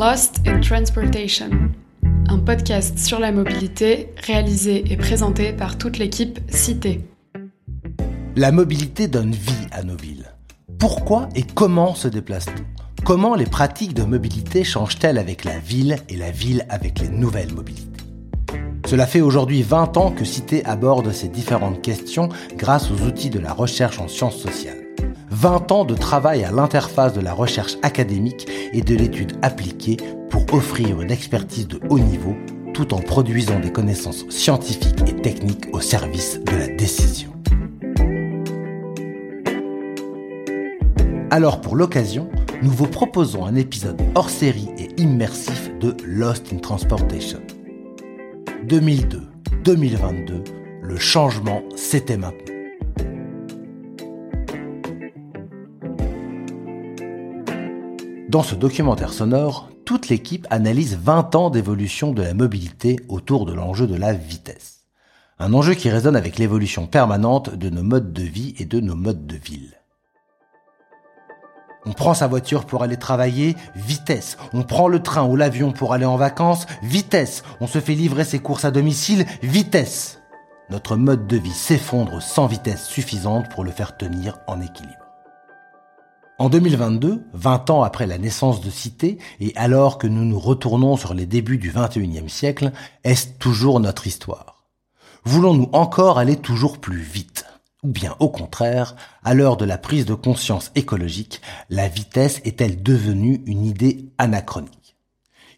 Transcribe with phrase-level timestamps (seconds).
[0.00, 1.50] Lost in Transportation,
[2.28, 7.00] un podcast sur la mobilité réalisé et présenté par toute l'équipe Cité.
[8.36, 10.26] La mobilité donne vie à nos villes.
[10.78, 12.62] Pourquoi et comment se déplace-t-on?
[13.04, 17.52] Comment les pratiques de mobilité changent-elles avec la ville et la ville avec les nouvelles
[17.52, 18.04] mobilités?
[18.86, 23.40] Cela fait aujourd'hui 20 ans que Cité aborde ces différentes questions grâce aux outils de
[23.40, 24.87] la recherche en sciences sociales.
[25.40, 29.96] 20 ans de travail à l'interface de la recherche académique et de l'étude appliquée
[30.30, 32.34] pour offrir une expertise de haut niveau
[32.74, 37.30] tout en produisant des connaissances scientifiques et techniques au service de la décision.
[41.30, 42.28] Alors pour l'occasion,
[42.60, 47.38] nous vous proposons un épisode hors série et immersif de Lost in Transportation.
[48.66, 50.42] 2002-2022,
[50.82, 52.57] le changement, c'était maintenant.
[58.28, 63.54] Dans ce documentaire sonore, toute l'équipe analyse 20 ans d'évolution de la mobilité autour de
[63.54, 64.84] l'enjeu de la vitesse.
[65.38, 68.96] Un enjeu qui résonne avec l'évolution permanente de nos modes de vie et de nos
[68.96, 69.80] modes de ville.
[71.86, 74.36] On prend sa voiture pour aller travailler, vitesse.
[74.52, 77.44] On prend le train ou l'avion pour aller en vacances, vitesse.
[77.62, 80.20] On se fait livrer ses courses à domicile, vitesse.
[80.68, 85.07] Notre mode de vie s'effondre sans vitesse suffisante pour le faire tenir en équilibre.
[86.40, 90.96] En 2022, 20 ans après la naissance de Cité, et alors que nous nous retournons
[90.96, 92.70] sur les débuts du 21e siècle,
[93.02, 94.62] est-ce toujours notre histoire?
[95.24, 97.44] Voulons-nous encore aller toujours plus vite?
[97.82, 98.94] Ou bien au contraire,
[99.24, 104.96] à l'heure de la prise de conscience écologique, la vitesse est-elle devenue une idée anachronique?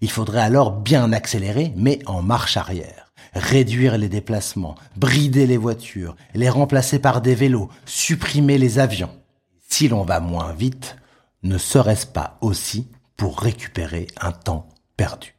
[0.00, 3.12] Il faudrait alors bien accélérer, mais en marche arrière.
[3.34, 9.19] Réduire les déplacements, brider les voitures, les remplacer par des vélos, supprimer les avions
[9.70, 10.96] si l'on va moins vite,
[11.42, 15.34] ne serait-ce pas aussi pour récupérer un temps perdu?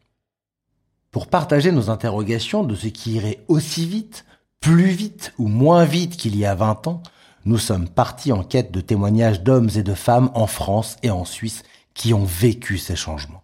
[1.12, 4.26] Pour partager nos interrogations de ce qui irait aussi vite,
[4.62, 7.04] plus vite ou moins vite qu'il y a 20 ans,
[7.46, 11.26] nous sommes partis en quête de témoignages d'hommes et de femmes en France et en
[11.26, 11.64] Suisse
[11.94, 13.41] qui ont vécu ces changements.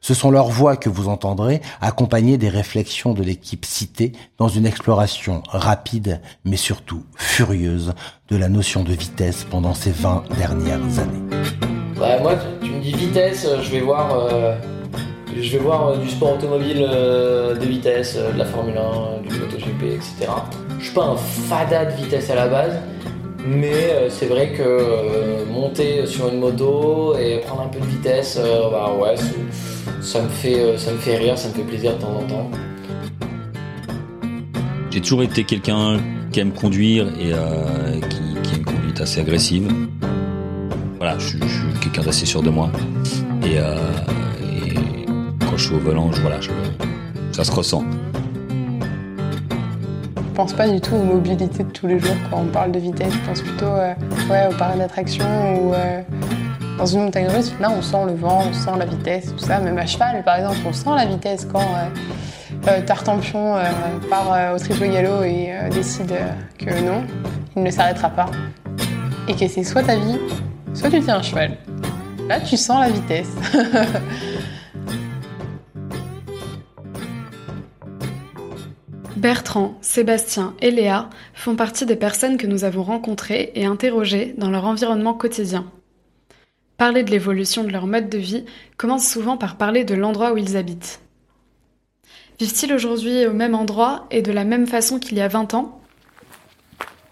[0.00, 4.66] Ce sont leurs voix que vous entendrez, accompagnées des réflexions de l'équipe citée dans une
[4.66, 7.94] exploration rapide, mais surtout furieuse,
[8.28, 11.38] de la notion de vitesse pendant ces 20 dernières années.
[11.98, 14.54] Bah, moi, tu me dis vitesse, euh, je vais voir, euh,
[15.36, 20.30] euh, du sport automobile de vitesse, de la Formule 1, du MotoGP, etc.
[20.78, 22.74] Je suis pas un fada de vitesse à la base,
[23.46, 28.38] mais c'est vrai que monter sur une moto et prendre un peu de vitesse,
[28.70, 29.16] bah ouais,
[30.00, 32.22] ça me, fait, euh, ça me fait rire, ça me fait plaisir de temps en
[32.22, 32.50] temps.
[34.90, 35.98] J'ai toujours été quelqu'un
[36.32, 39.70] qui aime conduire et euh, qui, a une conduite assez agressive.
[40.98, 41.38] Voilà, je, suis
[41.82, 42.70] quelqu'un d'assez sûr de moi.
[43.44, 43.76] Euh,
[44.64, 44.74] et,
[45.40, 46.40] quand je suis au volant, voilà,
[47.32, 47.84] ça se ressent.
[50.38, 52.78] Je pense pas du tout aux mobilités de tous les jours quand on parle de
[52.78, 53.12] vitesse.
[53.12, 53.66] Je pense plutôt
[54.30, 55.26] ouais, aux parcs d'attraction
[55.56, 55.74] ou
[56.78, 59.58] dans une montagne russe, là, on sent le vent, on sent la vitesse, tout ça.
[59.58, 63.64] Même à cheval, par exemple, on sent la vitesse quand euh, euh Tartampion euh,
[64.08, 66.14] part euh, au triple galop et décide
[66.56, 67.02] que non,
[67.56, 68.26] il ne s'arrêtera pas.
[69.26, 70.18] Et que c'est soit ta vie,
[70.72, 71.56] soit tu tiens un cheval.
[72.28, 73.34] Là, tu sens la vitesse.
[79.18, 84.48] Bertrand, Sébastien et Léa font partie des personnes que nous avons rencontrées et interrogées dans
[84.48, 85.66] leur environnement quotidien.
[86.76, 88.44] Parler de l'évolution de leur mode de vie
[88.76, 91.00] commence souvent par parler de l'endroit où ils habitent.
[92.38, 95.80] Vivent-ils aujourd'hui au même endroit et de la même façon qu'il y a 20 ans?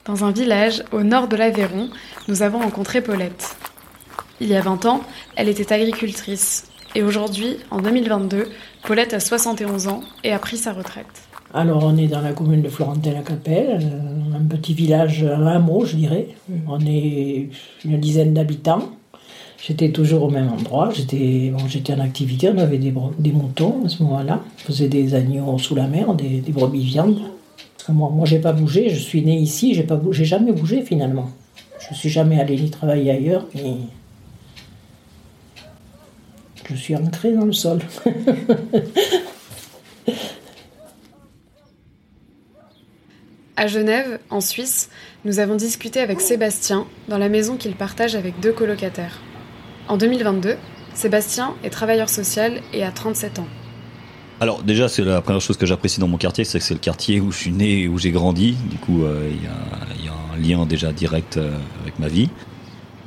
[0.04, 1.90] Dans un village au nord de l'Aveyron,
[2.28, 3.56] nous avons rencontré Paulette.
[4.38, 5.02] Il y a 20 ans,
[5.34, 6.68] elle était agricultrice.
[6.94, 8.48] Et aujourd'hui, en 2022,
[8.84, 11.25] Paulette a 71 ans et a pris sa retraite.
[11.56, 15.96] Alors on est dans la commune de Florentin-la-Capelle, euh, un petit village, un hameau je
[15.96, 16.28] dirais.
[16.68, 17.48] On est
[17.82, 18.90] une dizaine d'habitants.
[19.66, 20.90] J'étais toujours au même endroit.
[20.92, 22.50] J'étais bon, en activité.
[22.54, 22.92] On avait des,
[23.32, 24.42] moutons à ce moment-là.
[24.44, 27.20] On faisait des agneaux sous la mer, des, brebis viande.
[27.88, 28.90] moi, moi j'ai pas bougé.
[28.90, 29.72] Je suis né ici.
[29.72, 31.30] J'ai pas j'ai jamais bougé finalement.
[31.88, 33.46] Je suis jamais allé ni travailler ailleurs.
[33.54, 33.76] Mais
[36.68, 37.78] je suis ancré dans le sol.
[43.58, 44.90] À Genève, en Suisse,
[45.24, 49.22] nous avons discuté avec Sébastien dans la maison qu'il partage avec deux colocataires.
[49.88, 50.56] En 2022,
[50.92, 53.46] Sébastien est travailleur social et a 37 ans.
[54.40, 56.80] Alors déjà, c'est la première chose que j'apprécie dans mon quartier, c'est que c'est le
[56.80, 58.58] quartier où je suis né et où j'ai grandi.
[58.68, 59.42] Du coup, euh, il
[60.04, 62.28] y, a un lien déjà direct euh, avec ma vie.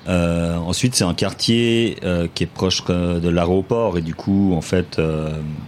[0.08, 1.98] Euh, ensuite, c'est un quartier
[2.34, 5.00] qui est proche de l'aéroport et du coup, en fait,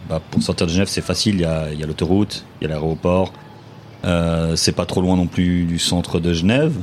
[0.10, 1.36] bah, pour sortir de Genève, c'est facile.
[1.36, 3.32] Il y a l'autoroute, il y a l'aéroport.
[4.04, 6.74] Euh, c'est pas trop loin non plus du centre de Genève.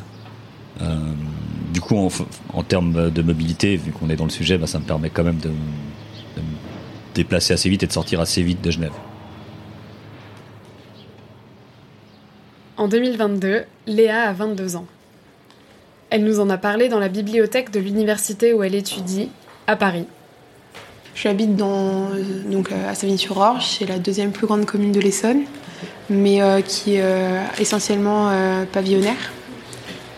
[0.81, 0.97] Euh,
[1.73, 1.97] du coup,
[2.55, 5.25] en, termes de mobilité, vu qu'on est dans le sujet, bah, ça me permet quand
[5.25, 6.57] même de, de me
[7.15, 8.93] déplacer assez vite et de sortir assez vite de Genève.
[12.77, 14.87] En 2022, Léa a 22 ans.
[16.11, 19.29] Elle nous en a parlé dans la bibliothèque de l'université où elle étudie,
[19.67, 20.07] à Paris.
[21.15, 25.43] J'habite dans, euh, donc, à Savigny-sur-Orge, c'est la deuxième plus grande commune de l'Essonne,
[26.11, 29.33] mais euh, qui est euh, essentiellement euh, pavillonnaire.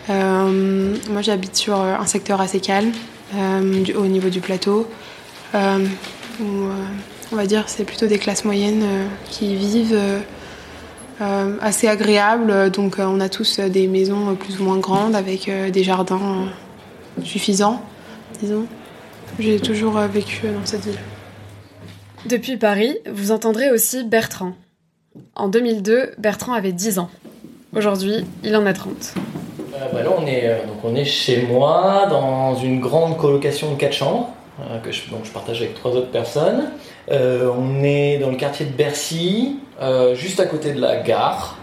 [0.09, 2.91] Moi j'habite sur un secteur assez calme,
[3.95, 4.85] au niveau du plateau,
[5.53, 6.45] où
[7.31, 8.83] on va dire c'est plutôt des classes moyennes
[9.29, 9.97] qui vivent.
[11.61, 16.49] assez agréable, donc on a tous des maisons plus ou moins grandes avec des jardins
[17.23, 17.81] suffisants,
[18.41, 18.65] disons.
[19.39, 20.99] J'ai toujours vécu dans cette ville.
[22.25, 24.55] Depuis Paris, vous entendrez aussi Bertrand.
[25.35, 27.09] En 2002, Bertrand avait 10 ans.
[27.75, 29.13] Aujourd'hui, il en a 30.
[29.73, 33.71] Euh, bah là, on est, euh, donc on est chez moi dans une grande colocation
[33.71, 34.29] de quatre chambres
[34.61, 36.71] euh, que je, donc je partage avec trois autres personnes.
[37.09, 39.59] On est dans le quartier de Bercy,
[40.13, 41.57] juste à côté de la gare.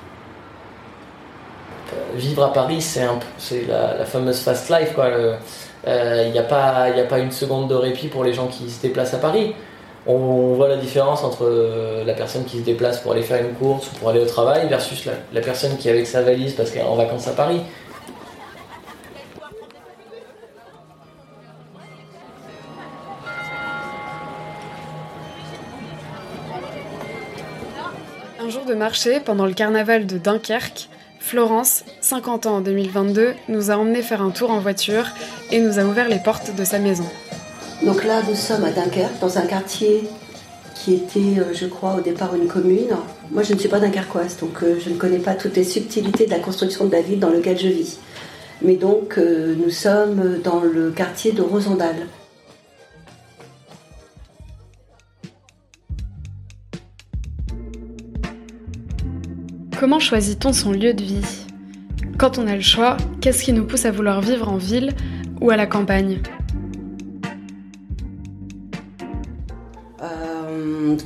[2.17, 4.95] Vivre à Paris, c'est la, la fameuse fast life.
[5.87, 9.15] Il n'y a, a pas une seconde de répit pour les gens qui se déplacent
[9.15, 9.55] à Paris.
[10.11, 13.53] On, voit la différence entre euh, la personne qui se déplace pour aller faire une
[13.53, 16.55] course ou pour aller au travail versus la, la personne qui est avec sa valise
[16.55, 17.61] parce qu'elle est en vacances à Paris.
[28.41, 30.89] Un jour de marché pendant le carnaval de Dunkerque,
[31.21, 35.05] Florence, 50 ans en 2022, nous a emmenés faire un tour en voiture
[35.51, 37.05] et nous a ouvert les portes de sa maison.
[37.89, 40.03] Donc là, nous sommes à Dunkerque, dans un quartier
[40.75, 42.95] qui était, euh, je crois, au départ une commune.
[43.31, 46.27] Moi, je ne suis pas dunkerquoise, donc euh, je ne connais pas toutes les subtilités
[46.27, 47.97] de la construction de la ville dans laquelle je vis.
[48.61, 51.97] Mais donc, euh, nous sommes dans le quartier de Rosendal.
[59.81, 61.47] Comment choisit-on son lieu de vie?
[62.19, 64.93] Quand on a le choix, qu'est-ce qui nous pousse à vouloir vivre en ville
[65.41, 66.21] ou à la campagne?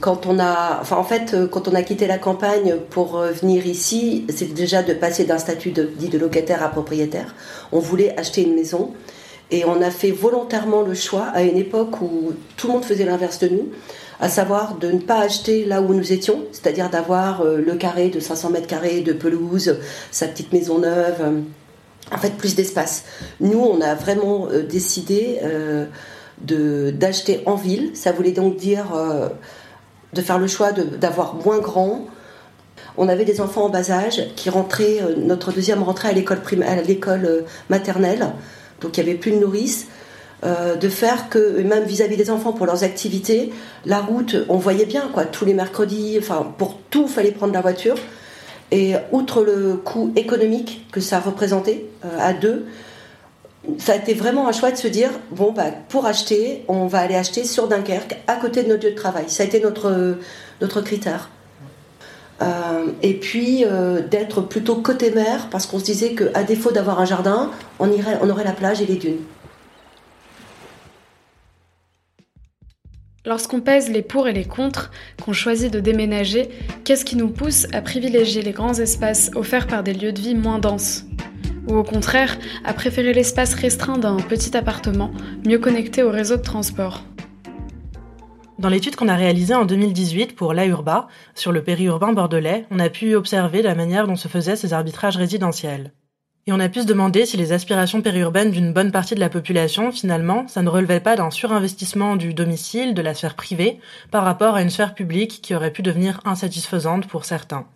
[0.01, 3.67] Quand on a, en fait, euh, quand on a quitté la campagne pour euh, venir
[3.67, 7.35] ici, c'est déjà de passer d'un statut dit de locataire à propriétaire.
[7.73, 8.93] On voulait acheter une maison
[9.51, 13.05] et on a fait volontairement le choix à une époque où tout le monde faisait
[13.05, 13.69] l'inverse de nous,
[14.21, 18.09] à savoir de ne pas acheter là où nous étions, c'est-à-dire d'avoir euh, le carré
[18.09, 19.79] de 500 mètres carrés de pelouse,
[20.11, 21.43] sa petite maison neuve.
[22.13, 23.05] en fait, plus d'espace.
[23.41, 25.87] Nous, on a vraiment décidé euh,
[26.39, 27.91] d'acheter en ville.
[27.95, 28.87] Ça voulait donc dire
[30.13, 32.07] de faire le choix d'avoir moins grand.
[32.97, 37.25] On avait des enfants en bas âge qui rentraient, euh, notre deuxième rentrait à l'école
[37.25, 38.33] euh, maternelle,
[38.81, 39.87] donc il n'y avait plus de nourrice.
[40.45, 43.53] Euh, de faire que, même vis-à-vis des enfants pour leurs activités,
[43.87, 46.19] la route, on voyait bien, quoi, tous les mercredis,
[46.59, 47.95] pour tout, fallait prendre la voiture.
[48.73, 51.87] Et outre le coût économique que ça représentait
[52.19, 52.67] à deux,
[53.79, 57.01] ça a été vraiment un choix de se dire bon bah pour acheter, on va
[57.01, 59.25] aller acheter sur Dunkerque, à côté de notre lieu de travail.
[59.29, 61.31] Ça a été notre critère.
[62.41, 66.73] Euh, et puis euh, d'être plutôt côté mer parce qu'on se disait que à défaut
[66.73, 69.21] d'avoir un jardin, on aurait la plage et les dunes.
[73.25, 74.91] Lorsqu'on pèse les pour et les contre,
[75.25, 76.49] qu'on choisit de déménager,
[76.83, 80.35] qu'est-ce qui nous pousse à privilégier les grands espaces offerts par des lieux de vie
[80.35, 81.05] moins denses?
[81.69, 85.13] Ou au contraire, à préférer l'espace restreint d'un petit appartement,
[85.47, 87.05] mieux connecté au réseau de transport
[88.59, 92.89] Dans l'étude qu'on a réalisée en 2018 pour l'AURBA, sur le périurbain bordelais, on a
[92.89, 95.93] pu observer la manière dont se faisaient ces arbitrages résidentiels.
[96.49, 99.29] Et on a pu se demander si les aspirations périurbaines d'une bonne partie de la
[99.29, 103.79] population, finalement, ça ne relevait pas d'un surinvestissement du domicile, de la sphère privée,
[104.11, 107.67] par rapport à une sphère publique qui aurait pu devenir insatisfaisante pour certains.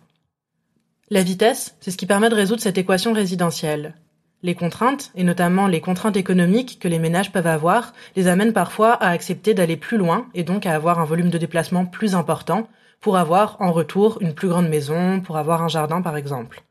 [1.09, 3.95] La vitesse, c'est ce qui permet de résoudre cette équation résidentielle.
[4.43, 8.91] Les contraintes, et notamment les contraintes économiques que les ménages peuvent avoir, les amènent parfois
[8.91, 12.67] à accepter d'aller plus loin et donc à avoir un volume de déplacement plus important
[12.99, 16.61] pour avoir en retour une plus grande maison, pour avoir un jardin par exemple.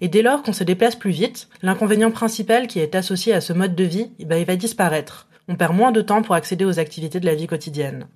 [0.00, 3.52] Et dès lors qu'on se déplace plus vite, l'inconvénient principal qui est associé à ce
[3.52, 5.28] mode de vie, eh ben, il va disparaître.
[5.48, 8.06] On perd moins de temps pour accéder aux activités de la vie quotidienne.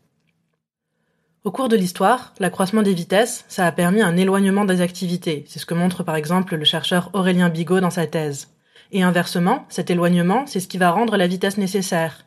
[1.47, 5.45] Au cours de l'histoire, l'accroissement des vitesses, ça a permis un éloignement des activités.
[5.47, 8.49] C'est ce que montre par exemple le chercheur Aurélien Bigot dans sa thèse.
[8.91, 12.27] Et inversement, cet éloignement, c'est ce qui va rendre la vitesse nécessaire.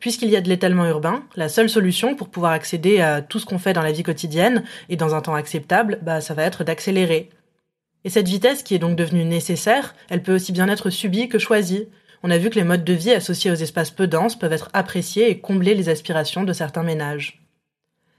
[0.00, 3.46] Puisqu'il y a de l'étalement urbain, la seule solution pour pouvoir accéder à tout ce
[3.46, 6.64] qu'on fait dans la vie quotidienne et dans un temps acceptable, bah, ça va être
[6.64, 7.30] d'accélérer.
[8.02, 11.38] Et cette vitesse qui est donc devenue nécessaire, elle peut aussi bien être subie que
[11.38, 11.86] choisie.
[12.24, 14.70] On a vu que les modes de vie associés aux espaces peu denses peuvent être
[14.72, 17.45] appréciés et combler les aspirations de certains ménages.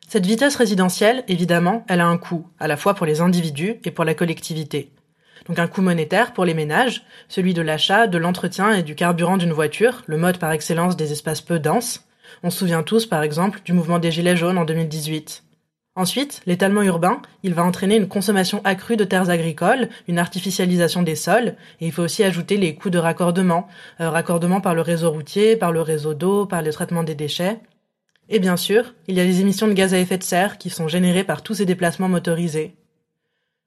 [0.09, 3.91] Cette vitesse résidentielle, évidemment, elle a un coût, à la fois pour les individus et
[3.91, 4.93] pour la collectivité.
[5.47, 9.35] Donc un coût monétaire pour les ménages, celui de l'achat, de l'entretien et du carburant
[9.35, 12.07] d'une voiture, le mode par excellence des espaces peu denses.
[12.41, 15.43] On se souvient tous, par exemple, du mouvement des Gilets jaunes en 2018.
[15.97, 21.15] Ensuite, l'étalement urbain, il va entraîner une consommation accrue de terres agricoles, une artificialisation des
[21.15, 23.67] sols, et il faut aussi ajouter les coûts de raccordement,
[23.99, 27.59] euh, raccordement par le réseau routier, par le réseau d'eau, par le traitement des déchets.
[28.29, 30.69] Et bien sûr, il y a les émissions de gaz à effet de serre qui
[30.69, 32.75] sont générées par tous ces déplacements motorisés.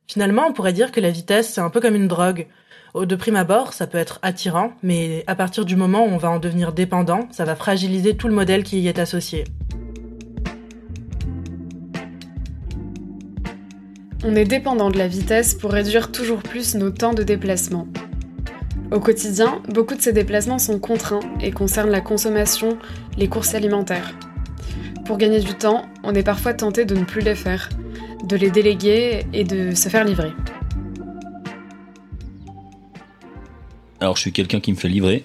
[0.07, 2.47] Finalement, on pourrait dire que la vitesse, c'est un peu comme une drogue.
[2.95, 6.31] De prime abord, ça peut être attirant, mais à partir du moment où on va
[6.31, 9.45] en devenir dépendant, ça va fragiliser tout le modèle qui y est associé.
[14.25, 17.87] On est dépendant de la vitesse pour réduire toujours plus nos temps de déplacement.
[18.90, 22.76] Au quotidien, beaucoup de ces déplacements sont contraints et concernent la consommation,
[23.17, 24.12] les courses alimentaires.
[25.11, 27.69] Pour gagner du temps, on est parfois tenté de ne plus les faire,
[28.23, 30.31] de les déléguer et de se faire livrer.
[34.00, 35.25] Alors je suis quelqu'un qui me fait livrer.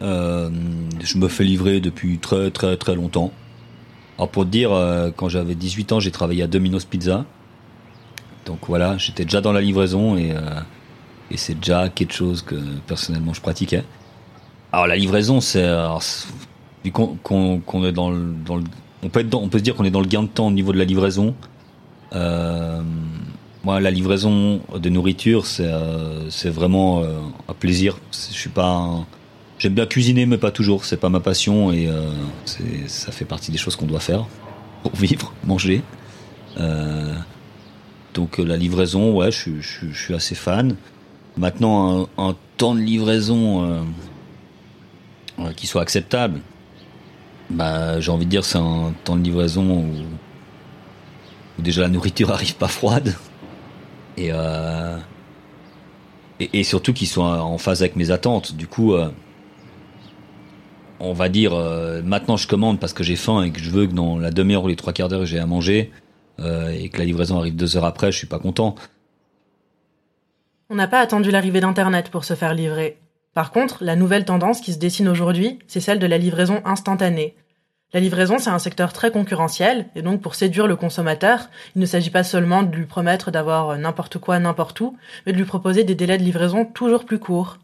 [0.00, 0.48] Euh,
[1.04, 3.32] je me fais livrer depuis très très très longtemps.
[4.16, 7.26] Alors pour te dire, euh, quand j'avais 18 ans, j'ai travaillé à Domino's Pizza.
[8.46, 10.40] Donc voilà, j'étais déjà dans la livraison et, euh,
[11.30, 12.54] et c'est déjà quelque chose que
[12.86, 13.84] personnellement je pratiquais.
[14.72, 15.70] Alors la livraison, c'est
[16.82, 18.64] vu qu'on est dans le, dans le,
[19.02, 20.84] on peut se dire qu'on est dans le gain de temps au niveau de la
[20.84, 21.34] livraison.
[22.14, 22.82] Euh,
[23.64, 27.18] moi, la livraison de nourriture, c'est euh, vraiment euh,
[27.48, 27.98] un plaisir.
[28.12, 28.50] Je suis
[29.58, 30.84] j'aime bien cuisiner, mais pas toujours.
[30.84, 31.88] C'est pas ma passion et
[32.86, 34.26] ça fait partie des choses qu'on doit faire
[34.82, 35.82] pour vivre, manger.
[38.14, 39.60] donc la livraison, ouais, je,
[39.92, 40.76] suis assez fan.
[41.36, 43.84] Maintenant, un temps de livraison
[45.56, 46.40] qui soit acceptable,
[47.50, 52.56] bah, j'ai envie de dire c'est un temps de livraison où déjà la nourriture arrive
[52.56, 53.14] pas froide
[54.16, 54.98] et euh,
[56.40, 58.56] et, surtout qu'ils soient en phase avec mes attentes.
[58.56, 59.10] Du coup, euh,
[60.98, 63.86] on va dire euh, maintenant je commande parce que j'ai faim et que je veux
[63.86, 65.90] que dans la demi-heure ou les trois quarts d'heure j'ai à manger
[66.38, 68.74] et que la livraison arrive deux heures après, je suis pas content.
[70.70, 72.98] On n'a pas attendu l'arrivée d'Internet pour se faire livrer.
[73.34, 77.34] Par contre, la nouvelle tendance qui se dessine aujourd'hui, c'est celle de la livraison instantanée.
[77.94, 81.86] La livraison, c'est un secteur très concurrentiel, et donc pour séduire le consommateur, il ne
[81.86, 84.96] s'agit pas seulement de lui promettre d'avoir n'importe quoi n'importe où,
[85.26, 87.58] mais de lui proposer des délais de livraison toujours plus courts.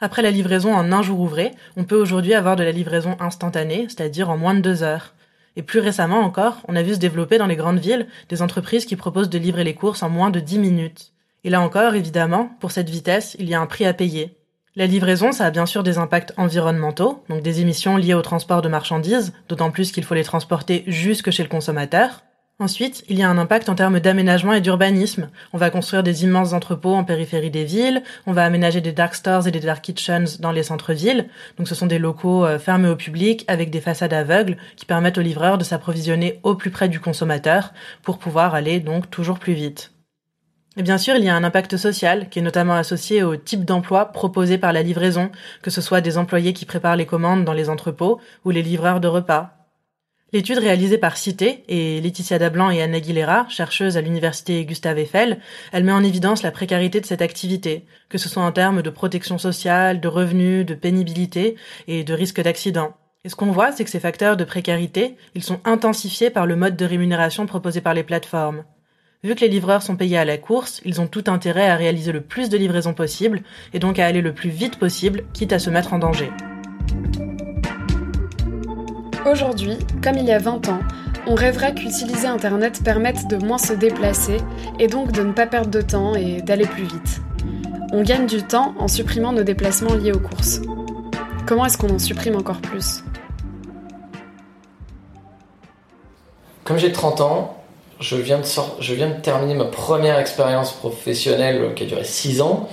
[0.00, 3.86] Après la livraison en un jour ouvré, on peut aujourd'hui avoir de la livraison instantanée,
[3.88, 5.14] c'est-à-dire en moins de deux heures.
[5.56, 8.86] Et plus récemment encore, on a vu se développer dans les grandes villes des entreprises
[8.86, 11.12] qui proposent de livrer les courses en moins de dix minutes.
[11.44, 14.39] Et là encore, évidemment, pour cette vitesse, il y a un prix à payer.
[14.76, 18.62] La livraison, ça a bien sûr des impacts environnementaux, donc des émissions liées au transport
[18.62, 22.22] de marchandises, d'autant plus qu'il faut les transporter jusque chez le consommateur.
[22.60, 25.30] Ensuite, il y a un impact en termes d'aménagement et d'urbanisme.
[25.52, 29.16] On va construire des immenses entrepôts en périphérie des villes, on va aménager des dark
[29.16, 31.26] stores et des dark kitchens dans les centres-villes.
[31.58, 35.18] Donc ce sont des locaux euh, fermés au public avec des façades aveugles qui permettent
[35.18, 37.72] aux livreurs de s'approvisionner au plus près du consommateur
[38.02, 39.90] pour pouvoir aller donc toujours plus vite.
[40.80, 43.66] Et bien sûr, il y a un impact social qui est notamment associé au type
[43.66, 47.52] d'emploi proposé par la livraison, que ce soit des employés qui préparent les commandes dans
[47.52, 49.50] les entrepôts ou les livreurs de repas.
[50.32, 55.40] L'étude réalisée par Cité et Laetitia Dablan et Anna Aguilera, chercheuses à l'université Gustave Eiffel,
[55.70, 58.88] elle met en évidence la précarité de cette activité, que ce soit en termes de
[58.88, 61.56] protection sociale, de revenus, de pénibilité
[61.88, 62.94] et de risque d'accident.
[63.24, 66.56] Et ce qu'on voit, c'est que ces facteurs de précarité, ils sont intensifiés par le
[66.56, 68.64] mode de rémunération proposé par les plateformes.
[69.22, 72.10] Vu que les livreurs sont payés à la course, ils ont tout intérêt à réaliser
[72.10, 73.42] le plus de livraisons possible
[73.74, 76.32] et donc à aller le plus vite possible, quitte à se mettre en danger.
[79.30, 80.80] Aujourd'hui, comme il y a 20 ans,
[81.26, 84.38] on rêverait qu'utiliser Internet permette de moins se déplacer
[84.78, 87.20] et donc de ne pas perdre de temps et d'aller plus vite.
[87.92, 90.62] On gagne du temps en supprimant nos déplacements liés aux courses.
[91.46, 93.04] Comment est-ce qu'on en supprime encore plus?
[96.64, 97.59] Comme j'ai 30 ans,
[98.00, 98.44] je viens, de
[98.80, 102.68] je viens de terminer ma première expérience professionnelle qui a duré 6 ans.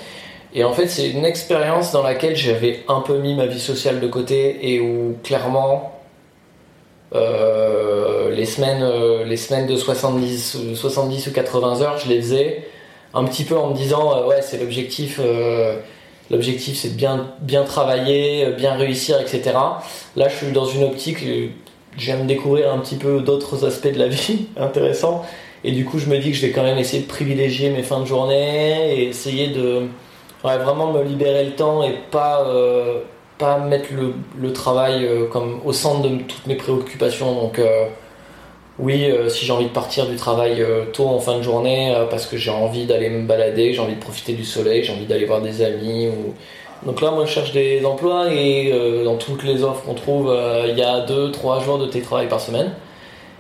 [0.54, 4.00] Et en fait, c'est une expérience dans laquelle j'avais un peu mis ma vie sociale
[4.00, 5.98] de côté et où clairement,
[7.14, 12.68] euh, les, semaines, euh, les semaines de 70, 70 ou 80 heures, je les faisais
[13.14, 15.20] un petit peu en me disant euh, ouais, c'est l'objectif
[16.30, 19.56] l'objectif c'est de bien, bien travailler, bien réussir, etc.
[20.16, 21.20] Là, je suis dans une optique,
[21.98, 25.26] j'aime découvrir un petit peu d'autres aspects de la vie intéressants.
[25.64, 27.84] Et du coup, je me dis que je vais quand même essayer de privilégier mes
[27.84, 29.88] fins de journée et essayer de
[30.44, 33.02] vraiment me libérer le temps et pas, euh,
[33.38, 33.90] pas mettre
[34.40, 37.34] le, travail euh, comme au centre de toutes mes préoccupations.
[37.34, 37.86] Donc, euh,
[38.80, 40.64] oui, si j'ai envie de partir du travail
[40.94, 44.00] tôt en fin de journée parce que j'ai envie d'aller me balader, j'ai envie de
[44.00, 46.08] profiter du soleil, j'ai envie d'aller voir des amis.
[46.10, 46.36] Ou...
[46.86, 48.72] Donc là, moi, je cherche des emplois et
[49.04, 50.36] dans toutes les offres qu'on trouve,
[50.68, 52.72] il y a 2-3 jours de télétravail par semaine.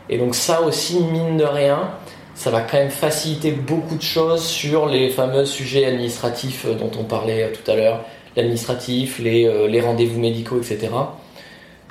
[0.10, 1.92] Et donc ça aussi, mine de rien,
[2.38, 6.92] ça va quand même faciliter beaucoup de choses sur les fameux sujets administratifs euh, dont
[7.00, 10.90] on parlait euh, tout à l'heure, l'administratif, euh, les rendez-vous médicaux, etc.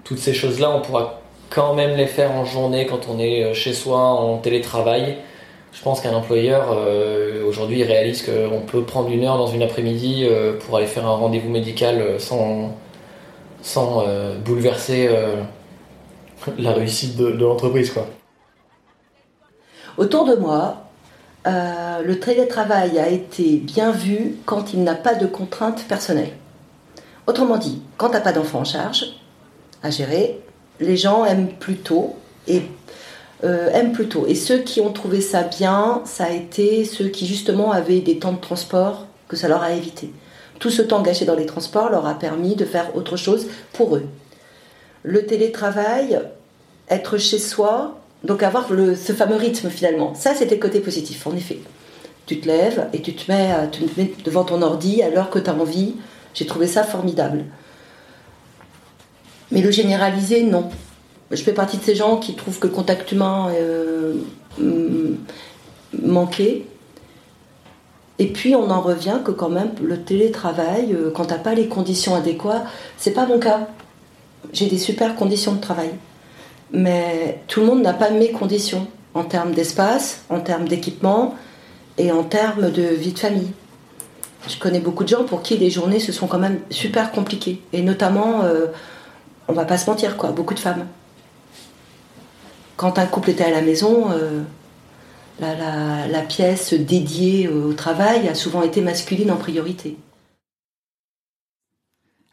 [0.04, 3.72] Toutes ces choses-là, on pourra quand même les faire en journée quand on est chez
[3.72, 5.16] soi en télétravail.
[5.76, 6.74] Je pense qu'un employeur
[7.46, 10.26] aujourd'hui réalise qu'on peut prendre une heure dans une après-midi
[10.60, 12.74] pour aller faire un rendez-vous médical sans,
[13.60, 14.02] sans
[14.42, 15.10] bouleverser
[16.58, 17.92] la réussite de, l'entreprise.
[19.96, 20.84] Autour de moi,
[21.46, 26.32] euh, le télétravail a été bien vu quand il n'a pas de contraintes personnelles.
[27.26, 29.04] Autrement dit, quand tu n'as pas d'enfant en charge
[29.82, 30.40] à gérer,
[30.80, 32.16] les gens aiment plutôt
[32.46, 32.62] et
[33.44, 34.26] euh, aiment plutôt.
[34.26, 38.18] Et ceux qui ont trouvé ça bien, ça a été ceux qui justement avaient des
[38.18, 40.12] temps de transport que ça leur a évité.
[40.58, 43.96] Tout ce temps gâché dans les transports leur a permis de faire autre chose pour
[43.96, 44.06] eux.
[45.02, 46.20] Le télétravail,
[46.88, 50.14] être chez soi, donc avoir ce fameux rythme finalement.
[50.14, 51.58] Ça, c'était le côté positif, en effet.
[52.24, 55.30] Tu te lèves et tu te mets, tu te mets devant ton ordi à l'heure
[55.30, 55.94] que tu as envie.
[56.34, 57.44] J'ai trouvé ça formidable.
[59.52, 60.70] Mais le généraliser, non.
[61.30, 64.14] Je fais partie de ces gens qui trouvent que le contact humain euh,
[66.02, 66.66] manquait.
[68.18, 71.66] Et puis on en revient que quand même le télétravail, euh, quand t'as pas les
[71.66, 72.66] conditions adéquates,
[72.96, 73.68] c'est pas mon cas.
[74.52, 75.90] J'ai des super conditions de travail
[76.72, 81.34] mais tout le monde n'a pas mes conditions en termes d'espace, en termes d'équipement
[81.98, 83.52] et en termes de vie de famille.
[84.48, 87.62] Je connais beaucoup de gens pour qui les journées se sont quand même super compliquées,
[87.72, 88.66] et notamment, euh,
[89.48, 90.86] on va pas se mentir, quoi, beaucoup de femmes.
[92.76, 94.42] Quand un couple était à la maison, euh,
[95.40, 99.96] la pièce dédiée au travail a souvent été masculine en priorité.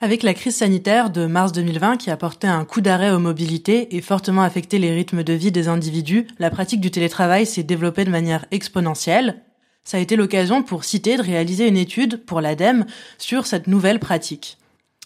[0.04, 3.96] Avec la crise sanitaire de mars 2020 qui a porté un coup d'arrêt aux mobilités
[3.96, 8.04] et fortement affecté les rythmes de vie des individus, la pratique du télétravail s'est développée
[8.04, 9.44] de manière exponentielle.
[9.86, 12.86] Ça a été l'occasion pour Cité de réaliser une étude pour l'ADEME
[13.18, 14.58] sur cette nouvelle pratique.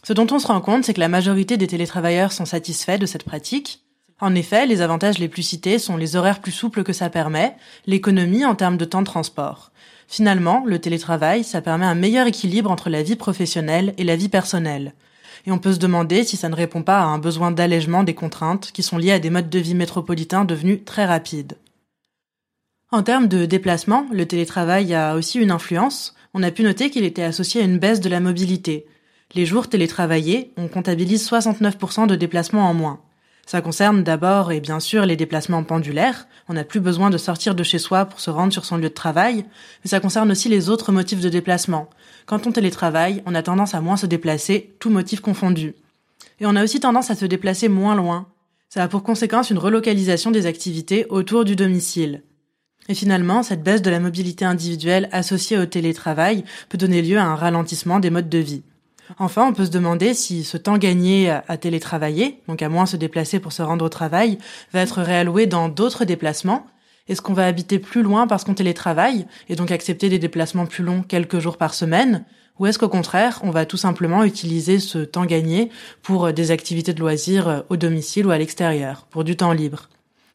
[0.02, 3.06] Ce dont on se rend compte, c'est que la majorité des télétravailleurs sont satisfaits de
[3.06, 3.84] cette pratique.
[4.20, 7.56] En effet, les avantages les plus cités sont les horaires plus souples que ça permet,
[7.86, 9.72] l'économie en termes de temps de transport.
[10.08, 14.30] Finalement, le télétravail, ça permet un meilleur équilibre entre la vie professionnelle et la vie
[14.30, 14.94] personnelle.
[15.46, 18.16] Et on peut se demander si ça ne répond pas à un besoin d'allègement des
[18.16, 21.58] contraintes qui sont liées à des modes de vie métropolitains devenus très rapides.
[22.92, 26.16] En termes de déplacement, le télétravail a aussi une influence.
[26.34, 28.88] On a pu noter qu'il était associé à une baisse de la mobilité.
[29.36, 33.02] Les jours télétravaillés, on comptabilise 69% de déplacements en moins.
[33.48, 36.28] Ça concerne d'abord et bien sûr les déplacements pendulaires.
[36.50, 38.90] On n'a plus besoin de sortir de chez soi pour se rendre sur son lieu
[38.90, 39.46] de travail,
[39.84, 41.90] mais ça concerne aussi les autres motifs de déplacement.
[42.26, 45.76] Quand on télétravaille, on a tendance à moins se déplacer, tout motif confondu.
[46.42, 48.28] Et on a aussi tendance à se déplacer moins loin.
[48.68, 52.24] Ça a pour conséquence une relocalisation des activités autour du domicile.
[52.90, 57.24] Et finalement, cette baisse de la mobilité individuelle associée au télétravail peut donner lieu à
[57.24, 58.64] un ralentissement des modes de vie.
[59.20, 62.98] Enfin, on peut se demander si ce temps gagné à télétravailler, donc à moins se
[62.98, 64.38] déplacer pour se rendre au travail,
[64.74, 66.68] va être réalloué dans d'autres déplacements.
[67.08, 70.84] Est-ce qu'on va habiter plus loin parce qu'on télétravaille et donc accepter des déplacements plus
[70.84, 72.26] longs quelques jours par semaine?
[72.60, 75.70] Ou est-ce qu'au contraire, on va tout simplement utiliser ce temps gagné
[76.02, 79.90] pour des activités de loisirs au domicile ou à l'extérieur, pour du temps libre?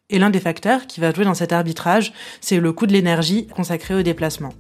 [0.08, 3.48] Et l'un des facteurs qui va jouer dans cet arbitrage, c'est le coût de l'énergie
[3.48, 4.52] consacré au déplacement.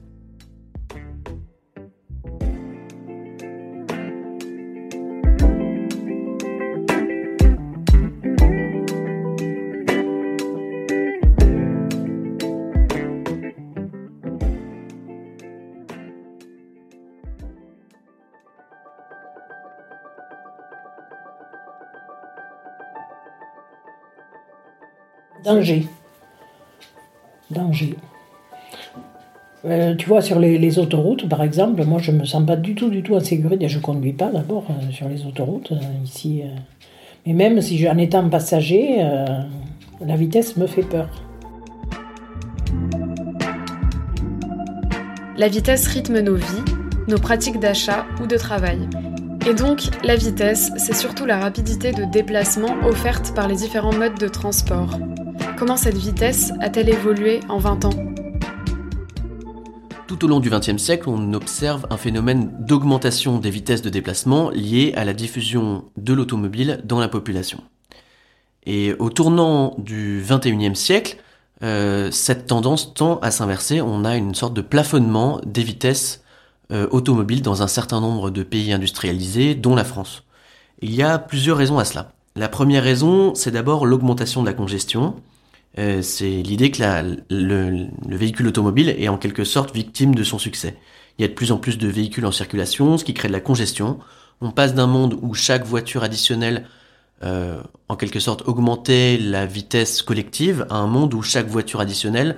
[25.52, 25.86] Danger.
[27.50, 27.94] Danger.
[29.66, 32.88] Euh, tu vois, sur les, autoroutes, par exemple, moi, je me sens pas du tout,
[32.88, 33.68] du tout en sécurité.
[33.68, 36.42] Je conduis pas d'abord euh, sur les autoroutes euh, ici.
[37.26, 38.96] mais même si en étant passager,
[40.00, 41.08] la vitesse me fait peur.
[45.36, 46.64] La vitesse rythme nos vies,
[47.08, 48.78] nos pratiques d'achat ou de travail.
[49.46, 54.18] Et donc, la vitesse, c'est surtout la rapidité de déplacement offerte par les différents modes
[54.18, 54.98] de transport.
[55.62, 57.90] Comment cette vitesse a-t-elle évolué en 20 ans
[60.08, 64.50] Tout au long du XXe siècle, on observe un phénomène d'augmentation des vitesses de déplacement
[64.50, 67.60] lié à la diffusion de l'automobile dans la population.
[68.66, 71.18] Et au tournant du XXIe siècle,
[71.62, 73.80] euh, cette tendance tend à s'inverser.
[73.80, 76.24] On a une sorte de plafonnement des vitesses
[76.72, 80.24] euh, automobile dans un certain nombre de pays industrialisés, dont la France.
[80.80, 82.10] Il y a plusieurs raisons à cela.
[82.34, 85.14] La première raison, c'est d'abord l'augmentation de la congestion.
[85.78, 86.82] Euh, c'est l'idée que
[87.30, 90.76] le, véhicule automobile est en quelque sorte victime de son succès.
[91.18, 93.32] Il y a de plus en plus de véhicules en circulation, ce qui crée de
[93.32, 93.98] la congestion.
[94.40, 96.66] On passe d'un monde où chaque voiture additionnelle,
[97.22, 102.36] euh, en quelque sorte, augmentait la vitesse collective, à un monde où chaque voiture additionnelle,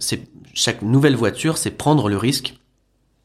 [0.00, 2.56] c'est chaque nouvelle voiture, c'est prendre le risque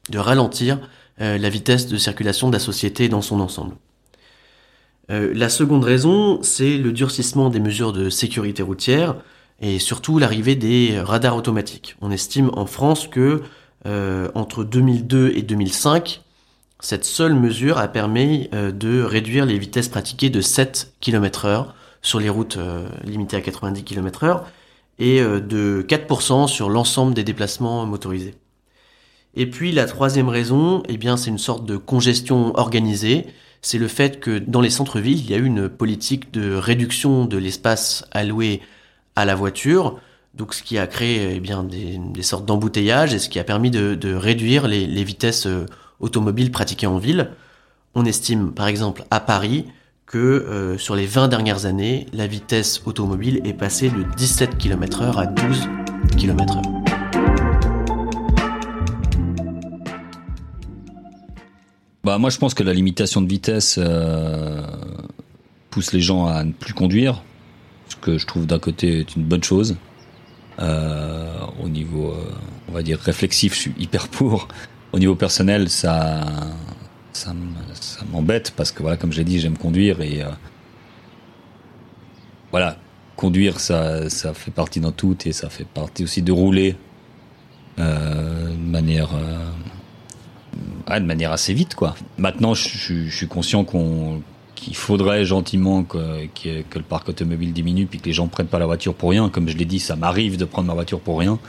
[0.09, 0.79] de ralentir
[1.21, 3.75] euh, la vitesse de circulation de la société dans son ensemble.
[5.09, 9.15] Euh, la seconde raison, c'est le durcissement des mesures de sécurité routière
[9.59, 11.95] et surtout l'arrivée des radars automatiques.
[12.01, 13.41] On estime en France que
[13.85, 16.21] euh, entre 2002 et 2005,
[16.79, 22.21] cette seule mesure a permis de réduire les vitesses pratiquées de 7 km heure sur
[22.21, 22.57] les routes
[23.03, 24.45] limitées à 90 km heure
[24.97, 28.35] et de 4% sur l'ensemble des déplacements motorisés.
[29.35, 33.27] Et puis la troisième raison, eh bien, c'est une sorte de congestion organisée.
[33.61, 37.25] C'est le fait que dans les centres-villes, il y a eu une politique de réduction
[37.25, 38.61] de l'espace alloué
[39.15, 39.99] à la voiture,
[40.33, 43.71] donc ce qui a créé eh bien des, sortes d'embouteillages et ce qui a permis
[43.71, 45.65] de, réduire les, vitesses euh,
[45.99, 47.31] automobiles pratiquées en ville.
[47.95, 49.65] On estime par exemple à Paris
[50.05, 55.17] que euh, sur les 20 dernières années, la vitesse automobile est passée de 17 km/h
[55.17, 55.67] à 12
[56.17, 56.78] km/h.
[62.03, 64.63] Bah moi je pense que la limitation de vitesse euh,
[65.69, 67.23] pousse les gens à ne plus conduire,
[67.89, 69.75] ce que je trouve d'un côté est une bonne chose.
[70.59, 72.31] Euh, au niveau, euh,
[72.69, 74.47] on va dire réflexif, je suis hyper pour.
[74.93, 76.25] Au niveau personnel, ça,
[77.12, 77.33] ça,
[78.12, 80.23] m'embête parce que voilà, comme j'ai dit, j'aime conduire et
[82.51, 82.77] voilà,
[83.15, 86.75] conduire ça, ça fait partie dans tout et ça fait partie aussi de rouler
[87.77, 89.12] de manière
[90.97, 91.95] de manière assez vite, quoi.
[92.17, 94.21] Maintenant, je, suis conscient qu'on
[94.56, 95.97] qu'il faudrait gentiment que,
[96.45, 99.30] le parc automobile diminue puis que les gens prennent pas la voiture pour rien.
[99.30, 101.39] Comme je l'ai dit, ça m'arrive de prendre ma voiture pour rien.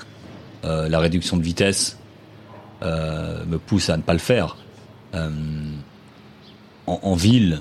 [0.64, 1.98] Euh, la réduction de vitesse
[2.82, 4.56] euh, me pousse à ne pas le faire.
[5.14, 5.30] Euh,
[6.86, 7.60] en, ville,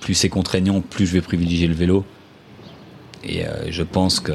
[0.00, 2.04] plus c'est contraignant, plus je vais privilégier le vélo.
[3.24, 4.32] Et je pense que,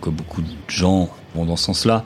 [0.00, 2.04] que beaucoup de gens vont dans ce sens-là.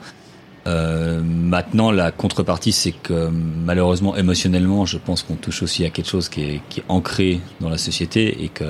[0.67, 6.09] Euh, maintenant, la contrepartie, c'est que malheureusement, émotionnellement, je pense qu'on touche aussi à quelque
[6.09, 8.65] chose qui est, ancré dans la société et que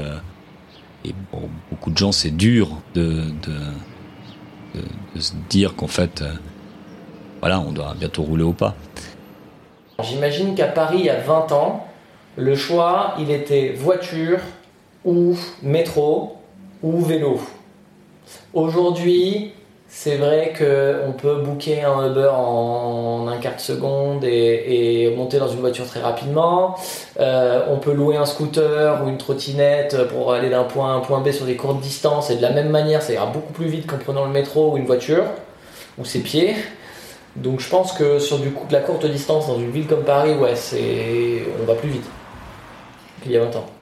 [1.31, 3.23] pour beaucoup de gens, c'est dur de,
[5.17, 6.33] se dire qu'en fait, euh,
[7.39, 8.75] voilà, on doit bientôt rouler au pas.
[10.03, 11.87] J'imagine qu'à Paris, il y a 20 ans,
[12.35, 14.39] le choix, il était voiture
[15.03, 16.37] ou métro
[16.83, 17.39] ou vélo.
[18.53, 19.53] Aujourd'hui,
[19.99, 25.47] c'est vrai qu'on peut booker un Uber en un quart de seconde et, monter dans
[25.47, 26.75] une voiture très rapidement.
[27.19, 30.97] Euh, on peut louer un scooter ou une trottinette pour aller d'un point A à
[30.97, 33.53] un point B sur des courtes distances et de la même manière, ça ira beaucoup
[33.53, 35.23] plus vite qu'en prenant le métro ou une voiture
[35.97, 36.53] ou ses pieds.
[37.35, 40.03] Donc je pense que sur du coup de la courte distance dans une ville comme
[40.03, 42.05] Paris, ouais, c'est on va plus vite
[43.23, 43.76] qu'il y a 20 ans.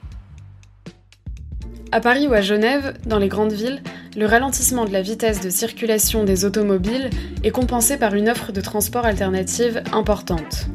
[1.92, 3.80] À Paris ou à Genève, dans les grandes villes,
[4.16, 7.10] le ralentissement de la vitesse de circulation des automobiles
[7.44, 10.66] est compensé par une offre de transport alternative importante.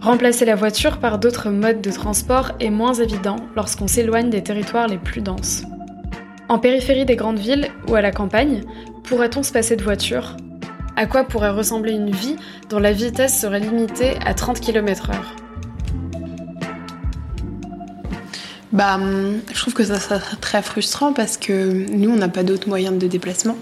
[0.00, 4.86] Remplacer la voiture par d'autres modes de transport est moins évident lorsqu'on s'éloigne des territoires
[4.86, 5.64] les plus denses.
[6.48, 8.62] En périphérie des grandes villes ou à la campagne,
[9.02, 10.36] pourrait-on se passer de voiture?
[10.94, 12.36] À quoi pourrait ressembler une vie
[12.68, 15.41] dont la vitesse serait limitée à 30 km/h
[18.72, 18.98] Bah,
[19.52, 22.98] je trouve que ça serait très frustrant parce que nous, on n'a pas d'autres moyens
[22.98, 23.56] de déplacement.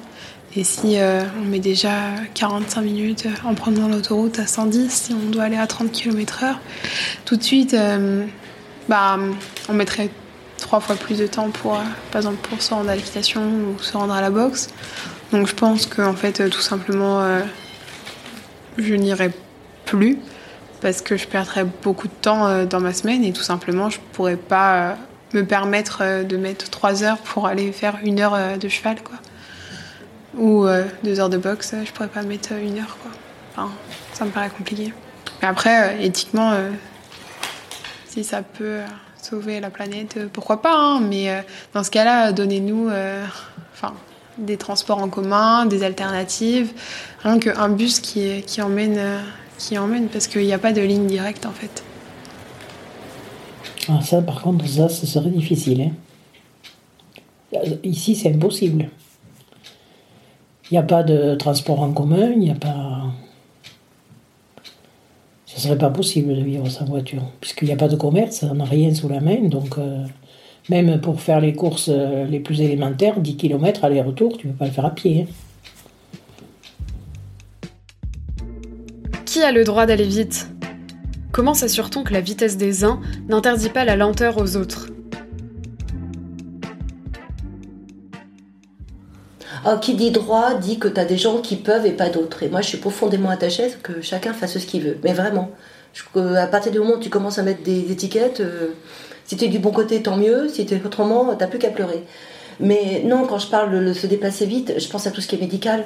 [0.57, 1.91] Et si euh, on met déjà
[2.35, 6.57] 45 minutes en prenant l'autoroute à 110, si on doit aller à 30 km/h,
[7.25, 8.25] tout de suite, euh,
[8.89, 9.19] bah,
[9.69, 10.11] on mettrait
[10.59, 13.81] trois fois plus de temps pour, euh, par exemple, pour se rendre à l'équitation ou
[13.81, 14.71] se rendre à la boxe.
[15.33, 17.23] Donc je pense qu'en fait, tout simplement,
[18.77, 19.31] je n'irai
[19.85, 20.19] plus
[20.81, 23.99] parce que je perdrais beaucoup de temps euh, dans ma semaine et tout simplement je
[24.13, 24.95] pourrais pas euh,
[25.35, 29.17] me permettre euh, de mettre trois heures pour aller faire une heure de cheval quoi
[30.39, 30.65] ou
[31.03, 33.11] deux heures de boxe je pourrais pas mettre une heure quoi
[33.53, 33.71] enfin
[34.13, 34.93] ça me paraît compliqué
[35.43, 36.53] Mais après, éthiquement,
[38.07, 38.79] si ça peut
[39.21, 40.77] sauver la planète, pourquoi pas.
[40.77, 42.91] Hein, mais dans ce cas-là, donnez-nous
[43.73, 43.95] enfin,
[44.39, 46.73] des transports en commun, des alternatives.
[47.25, 49.01] Rien qu'un bus qui, qui, emmène,
[49.61, 51.85] qui emmène, parce qu'il n'y a pas de ligne directe en fait.
[53.89, 55.83] Ah, ça, par contre, ça, ce serait difficile.
[55.83, 57.61] Hein.
[57.83, 58.89] Ici, c'est impossible.
[60.71, 63.03] Il n'y a pas de transport en commun, il n'y a pas.
[65.47, 68.55] Ce serait pas possible de vivre sans voiture, puisqu'il n'y a pas de commerce, on
[68.55, 70.05] n'a rien sous la main, donc euh,
[70.69, 74.59] même pour faire les courses euh, les plus élémentaires, 10 km aller-retour, tu ne peux
[74.59, 75.27] pas le faire à pied.
[75.29, 75.33] Hein.
[79.31, 80.49] Qui a le droit d'aller vite?
[81.31, 84.89] Comment s'assure-t-on que la vitesse des uns n'interdit pas la lenteur aux autres?
[89.65, 92.43] Ah, qui dit droit dit que tu as des gens qui peuvent et pas d'autres.
[92.43, 94.99] Et moi, je suis profondément attachée à ce que chacun fasse ce qu'il veut.
[95.05, 95.53] Mais vraiment,
[96.17, 98.71] à partir du moment où tu commences à mettre des étiquettes, euh,
[99.27, 100.49] si tu es du bon côté, tant mieux.
[100.49, 102.03] Si tu es autrement, t'as plus qu'à pleurer.
[102.59, 105.37] Mais non, quand je parle de se déplacer vite, je pense à tout ce qui
[105.37, 105.85] est médical.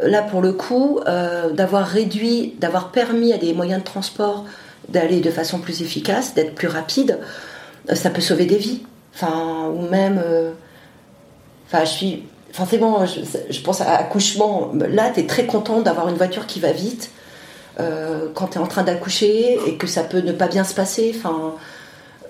[0.00, 4.44] Là, pour le coup, euh, d'avoir réduit, d'avoir permis à des moyens de transport
[4.88, 7.18] d'aller de façon plus efficace, d'être plus rapide,
[7.90, 8.82] euh, ça peut sauver des vies.
[9.14, 10.20] Enfin, ou même.
[11.66, 14.72] enfin, je suis forcément, je, pense à accouchement.
[14.74, 17.10] Là, tu es très content d'avoir une voiture qui va vite
[17.80, 20.74] euh, quand tu es en train d'accoucher et que ça peut ne pas bien se
[20.74, 21.12] passer.
[21.16, 21.54] Enfin,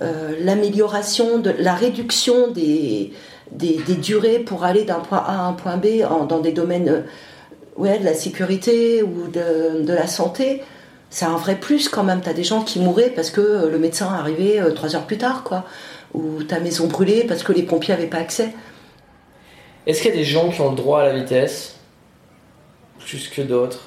[0.00, 3.12] euh, l'amélioration, la réduction des,
[3.50, 7.00] durées pour aller d'un point A à un point B dans des domaines euh,
[7.76, 10.62] ouais, de la sécurité ou de, de la santé.
[11.10, 12.20] C'est un vrai plus quand même.
[12.22, 15.42] Tu as des gens qui mouraient parce que le médecin arrivait trois heures plus tard,
[15.44, 15.64] quoi.
[16.14, 18.54] Ou ta maison brûlée parce que les pompiers n'avaient pas accès.
[19.86, 21.76] Est-ce qu'il y a des gens qui ont le droit à la vitesse
[22.98, 23.80] plus que d'autres?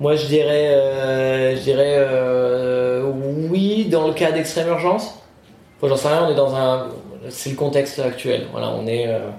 [0.00, 3.10] Moi, je dirais, euh, je dirais euh,
[3.50, 5.14] oui dans le cas d'extrême urgence?
[5.82, 6.88] J'en sais rien, on est dans un.
[7.30, 8.46] C'est le contexte actuel.
[8.52, 9.08] Voilà, on est.
[9.08, 9.30] Euh,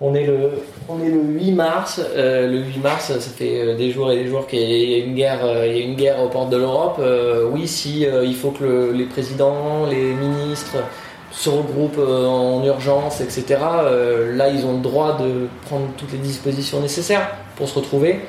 [0.00, 0.50] on est, le,
[0.88, 2.00] on est le 8 mars.
[2.14, 5.40] le 8 mars, ça fait des jours et des jours qu'il y a une guerre,
[5.66, 7.00] il y a une guerre aux portes de l'Europe.
[7.50, 10.76] oui, si il faut que les présidents, les ministres,
[11.36, 13.58] se regroupent euh, en urgence, etc.
[13.60, 18.20] Euh, là, ils ont le droit de prendre toutes les dispositions nécessaires pour se retrouver.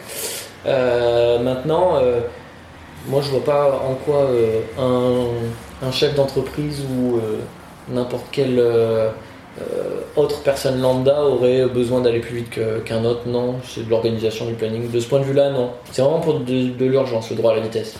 [0.65, 2.01] Euh, maintenant,
[3.08, 4.30] moi, je vois pas en quoi
[4.77, 7.19] un, chef d'entreprise ou
[7.89, 8.62] n'importe quelle
[10.15, 13.22] autre personne lambda aurait besoin d'aller plus vite qu'un autre.
[13.28, 14.89] Non, c'est de l'organisation du planning.
[14.89, 15.72] De ce point de vue-là, non.
[15.91, 17.96] C'est vraiment pour de, l'urgence, le droit à la vitesse.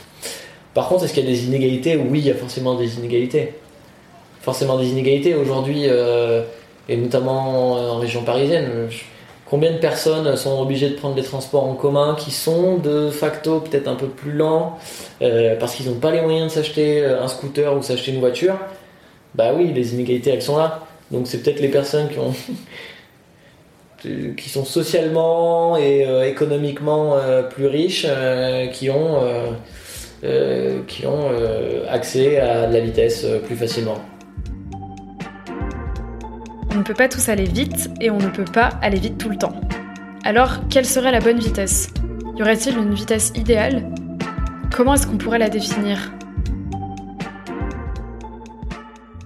[0.74, 1.96] Par contre, est-ce qu'il y a des inégalités?
[1.96, 3.54] Oui, il y a forcément des inégalités
[4.48, 5.36] forcément des inégalités.
[5.36, 6.42] Aujourd'hui, euh,
[6.88, 8.88] et notamment en région parisienne,
[9.46, 13.60] combien de personnes sont obligées de prendre des transports en commun qui sont de facto
[13.60, 14.78] peut-être un peu plus lents
[15.22, 18.22] euh, parce qu'ils n'ont pas les moyens de s'acheter euh, un scooter ou s'acheter une
[18.22, 18.56] voiture?
[19.36, 20.87] Bah oui, les inégalités elles sont là.
[21.12, 22.34] Donc c'est peut-être les personnes qui ont
[24.38, 27.18] qui sont socialement et économiquement
[27.50, 28.06] plus riches
[28.74, 29.24] qui ont
[30.88, 31.32] qui ont
[31.90, 33.98] accès à de la vitesse plus facilement.
[36.78, 39.30] On ne peut pas tous aller vite et on ne peut pas aller vite tout
[39.30, 39.60] le temps.
[40.24, 41.90] Alors, quelle serait la bonne vitesse?
[42.36, 43.90] Y aurait-il une vitesse idéale?
[44.72, 46.12] Comment est-ce qu'on pourrait la définir?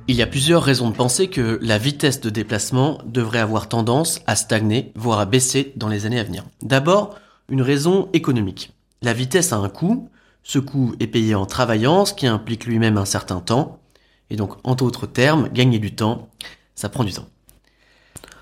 [0.07, 4.19] Il y a plusieurs raisons de penser que la vitesse de déplacement devrait avoir tendance
[4.27, 6.43] à stagner, voire à baisser dans les années à venir.
[6.61, 7.15] D'abord,
[7.49, 8.71] une raison économique.
[9.01, 10.09] La vitesse a un coût,
[10.43, 13.79] ce coût est payé en travaillant, ce qui implique lui-même un certain temps,
[14.29, 16.29] et donc en d'autres termes, gagner du temps,
[16.75, 17.27] ça prend du temps.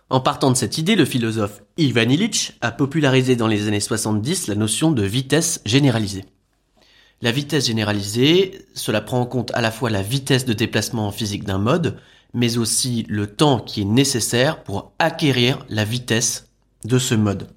[0.09, 4.47] En partant de cette idée, le philosophe Ivan Illich a popularisé dans les années 70
[4.47, 6.25] la notion de vitesse généralisée.
[7.21, 11.43] La vitesse généralisée, cela prend en compte à la fois la vitesse de déplacement physique
[11.43, 11.97] d'un mode,
[12.33, 16.47] mais aussi le temps qui est nécessaire pour acquérir la vitesse
[16.85, 17.49] de ce mode.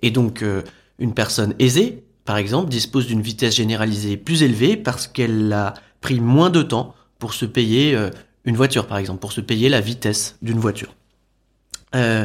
[0.00, 0.62] Et donc, euh,
[0.98, 6.20] une personne aisée, par exemple, dispose d'une vitesse généralisée plus élevée parce qu'elle a pris
[6.20, 8.10] moins de temps pour se payer euh,
[8.44, 10.94] une voiture, par exemple, pour se payer la vitesse d'une voiture.
[11.94, 12.24] Euh,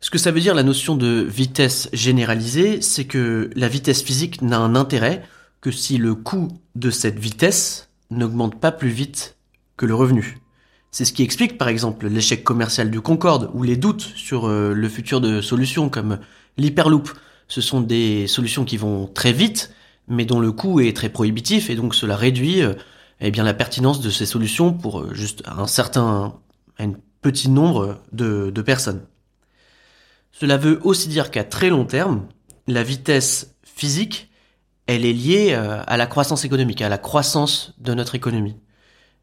[0.00, 4.42] ce que ça veut dire la notion de vitesse généralisée, c'est que la vitesse physique
[4.42, 5.22] n'a un intérêt
[5.64, 9.38] que si le coût de cette vitesse n'augmente pas plus vite
[9.78, 10.36] que le revenu.
[10.90, 14.74] C'est ce qui explique par exemple l'échec commercial du Concorde ou les doutes sur euh,
[14.74, 16.18] le futur de solutions comme
[16.58, 17.08] l'Hyperloop.
[17.48, 19.72] Ce sont des solutions qui vont très vite,
[20.06, 22.74] mais dont le coût est très prohibitif et donc cela réduit euh,
[23.20, 26.34] eh bien la pertinence de ces solutions pour juste un certain,
[27.22, 29.00] petit nombre de, personnes.
[30.30, 32.26] Cela veut aussi dire qu'à très long terme,
[32.66, 34.28] la vitesse physique
[34.86, 38.56] elle est liée euh, à la croissance économique, à la croissance de notre économie.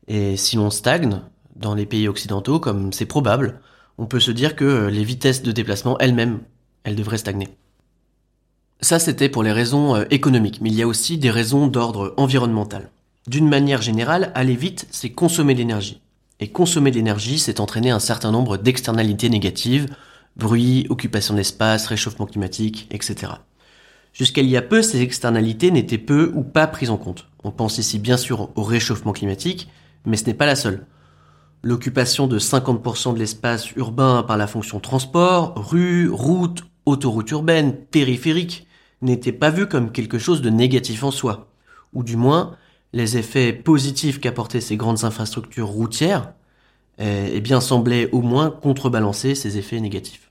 [0.07, 1.21] Et si l'on stagne
[1.55, 3.59] dans les pays occidentaux, comme c'est probable,
[3.97, 6.39] on peut se dire que les vitesses de déplacement elles-mêmes,
[6.83, 7.49] elles devraient stagner.
[8.81, 12.13] Ça, c'était pour les raisons euh, économiques, mais il y a aussi des raisons d'ordre
[12.17, 12.89] environnemental.
[13.27, 16.01] D'une manière générale, aller vite, c'est consommer l'énergie.
[16.39, 19.95] Et consommer l'énergie, c'est entraîner un certain nombre d'externalités négatives,
[20.35, 23.33] bruit, occupation d'espace, réchauffement climatique, etc.
[24.13, 27.27] Jusqu'à il y a peu, ces externalités n'étaient peu ou pas prises en compte.
[27.43, 29.69] On pense ici bien sûr au réchauffement climatique,
[30.05, 30.85] mais ce n'est pas la seule.
[31.63, 38.67] L'occupation de 50% de l'espace urbain par la fonction transport, rues, routes, autoroutes urbaines, périphériques,
[39.01, 41.47] n'était pas vue comme quelque chose de négatif en soi.
[41.93, 42.57] Ou du moins,
[42.93, 46.33] les effets positifs qu'apportaient ces grandes infrastructures routières
[46.97, 50.30] eh, eh bien, semblaient au moins contrebalancer ces effets négatifs.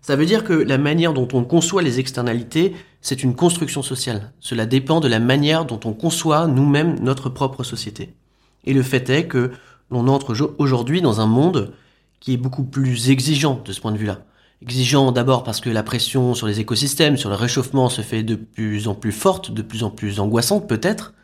[0.00, 4.32] Ça veut dire que la manière dont on conçoit les externalités, c'est une construction sociale.
[4.40, 8.14] Cela dépend de la manière dont on conçoit nous-mêmes notre propre société.
[8.64, 9.52] Et le fait est que
[9.90, 11.72] l'on entre aujourd'hui dans un monde
[12.20, 14.20] qui est beaucoup plus exigeant de ce point de vue-là.
[14.60, 18.34] Exigeant d'abord parce que la pression sur les écosystèmes, sur le réchauffement se fait de
[18.34, 21.14] plus en plus forte, de plus en plus angoissante peut-être,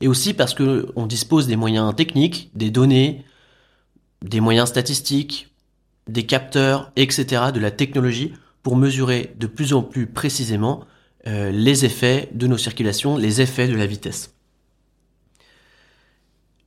[0.00, 3.24] et aussi parce que on dispose des moyens techniques, des données,
[4.20, 5.51] des moyens statistiques,
[6.08, 10.84] des capteurs, etc., de la technologie pour mesurer de plus en plus précisément
[11.26, 14.34] euh, les effets de nos circulations, les effets de la vitesse.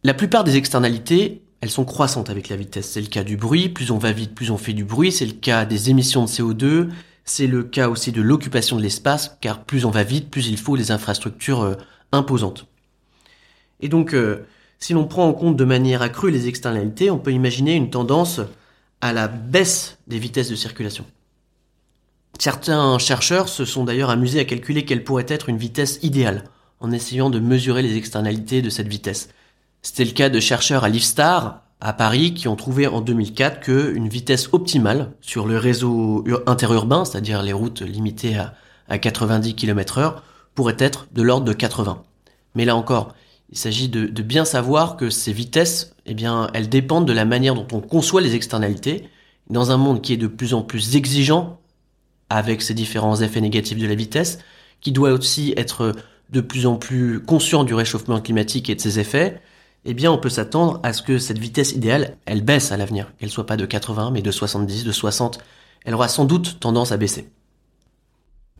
[0.03, 2.91] La plupart des externalités elles sont croissantes avec la vitesse.
[2.91, 5.25] C'est le cas du bruit, plus on va vite, plus on fait du bruit, c'est
[5.25, 6.89] le cas des émissions de CO2,
[7.23, 10.57] c'est le cas aussi de l'occupation de l'espace, car plus on va vite, plus il
[10.57, 11.73] faut des infrastructures euh,
[12.11, 12.67] imposantes.
[13.79, 14.45] Et donc, euh,
[14.77, 18.41] si l'on prend en compte de manière accrue les externalités, on peut imaginer une tendance
[19.01, 21.05] à la baisse des vitesses de circulation.
[22.39, 26.43] Certains chercheurs se sont d'ailleurs amusés à calculer quelle pourrait être une vitesse idéale,
[26.79, 29.29] en essayant de mesurer les externalités de cette vitesse.
[29.81, 34.10] C'était le cas de chercheurs à l'IFSTAR, à Paris, qui ont trouvé en 2004 qu'une
[34.10, 38.38] vitesse optimale sur le réseau interurbain, c'est-à-dire les routes limitées
[38.88, 40.23] à, 90 km heure,
[40.55, 42.03] pourrait être de l'ordre de 80.
[42.55, 43.13] Mais là encore,
[43.51, 47.55] il s'agit de, bien savoir que ces vitesses, eh bien, elles dépendent de la manière
[47.55, 49.10] dont on conçoit les externalités.
[49.49, 51.60] Dans un monde qui est de plus en plus exigeant,
[52.29, 54.39] avec ses différents effets négatifs de la vitesse,
[54.81, 55.93] qui doit aussi être
[56.31, 59.41] de plus en plus conscient du réchauffement climatique et de ses effets,
[59.86, 63.12] eh bien on peut s'attendre à ce que cette vitesse idéale, elle baisse à l'avenir,
[63.17, 65.38] qu'elle soit pas de 80 mais de 70, de 60.
[65.86, 67.29] Elle aura sans doute tendance à baisser.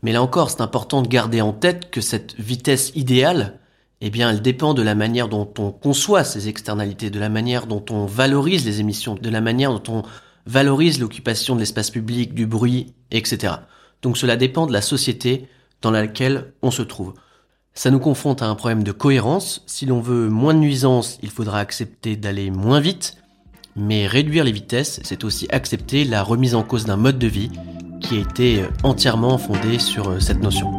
[0.02, 3.58] Mais là encore, c'est important de garder en tête que cette vitesse idéale,
[4.00, 7.66] eh bien, elle dépend de la manière dont on conçoit ces externalités, de la manière
[7.66, 10.02] dont on valorise les émissions, de la manière dont on
[10.46, 13.54] valorise l'occupation de l'espace public, du bruit, etc.
[14.02, 15.48] Donc cela dépend de la société
[15.82, 17.14] dans laquelle on se trouve.
[17.74, 19.62] Ça nous confronte à un problème de cohérence.
[19.66, 23.16] Si l'on veut moins de nuisances, il faudra accepter d'aller moins vite.
[23.76, 27.50] Mais réduire les vitesses, c'est aussi accepter la remise en cause d'un mode de vie
[28.00, 30.78] qui a été entièrement fondé sur euh, cette notion.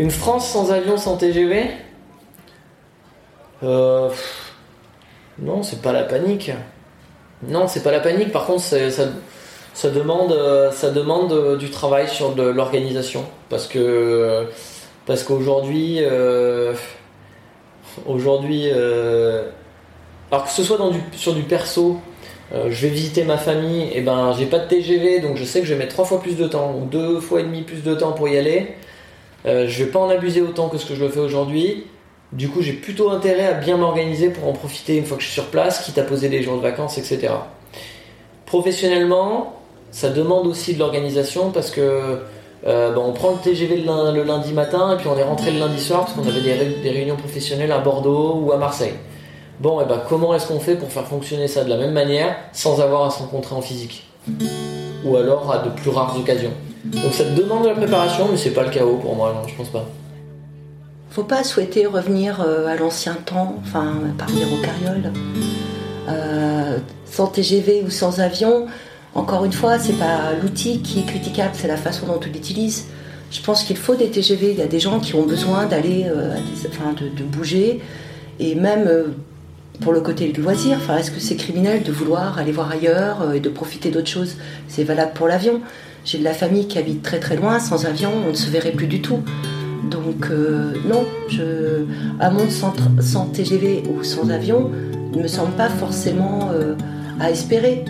[0.00, 1.66] Une France sans avion, sans TGV
[3.62, 4.08] euh,
[5.38, 6.50] Non, c'est pas la panique.
[7.46, 8.32] Non, c'est pas la panique.
[8.32, 10.34] Par contre, ça, demande,
[10.72, 13.26] ça demande euh, du travail sur de l'organisation.
[13.50, 14.46] Parce que
[15.04, 16.72] parce qu'aujourd'hui, euh,
[18.06, 19.50] aujourd'hui, euh,
[20.32, 20.78] alors que ce soit
[21.12, 21.98] sur du perso,
[22.54, 25.66] je vais visiter ma famille, et ben j'ai pas de TGV, donc je sais que
[25.66, 27.94] je vais mettre trois fois plus de temps, ou deux fois et demi plus de
[27.94, 28.76] temps pour y aller.
[29.44, 31.86] Je vais pas en abuser autant que ce que je le fais aujourd'hui.
[32.32, 35.28] Du coup, j'ai plutôt intérêt à bien m'organiser pour en profiter une fois que je
[35.28, 37.32] suis sur place, quitte à poser des jours de vacances, etc.
[38.46, 39.54] Professionnellement,
[39.90, 42.20] ça demande aussi de l'organisation parce que
[42.66, 45.80] euh, on prend le TGV le, lundi matin et puis on est rentré le lundi
[45.80, 48.94] soir parce qu'on avait des, réunions professionnelles à Bordeaux ou à Marseille.
[49.58, 52.36] Bon, et ben comment est-ce qu'on fait pour faire fonctionner ça de la même manière
[52.52, 54.06] sans avoir à se rencontrer en physique?
[55.04, 56.52] Ou alors à de plus rares occasions.
[56.84, 59.54] Donc ça demande de la préparation, mais c'est pas le chaos pour moi, non, je
[59.54, 59.86] pense pas
[61.10, 65.12] faut pas souhaiter revenir euh, à l'ancien temps, enfin, partir aux carrioles.
[66.08, 68.66] Euh, sans TGV ou sans avion,
[69.14, 72.86] encore une fois, c'est pas l'outil qui est critiquable, c'est la façon dont on l'utilise.
[73.32, 74.52] Je pense qu'il faut des TGV.
[74.52, 76.36] Il y a des gens qui ont besoin d'aller, euh,
[76.68, 77.80] enfin, de, bouger,
[78.38, 78.88] et même
[79.80, 80.78] pour le côté du loisir.
[80.80, 84.36] Enfin, est-ce que c'est criminel de vouloir aller voir ailleurs et de profiter d'autres choses?
[84.68, 85.60] C'est valable pour l'avion.
[86.04, 87.58] J'ai de la famille qui habite très très loin.
[87.58, 89.20] Sans avion, on ne se verrait plus du tout.
[89.90, 91.84] Donc euh, non, je,
[92.20, 94.70] un monde sans, TGV ou sans avion
[95.14, 96.74] ne me semble pas forcément euh,
[97.18, 97.84] à espérer.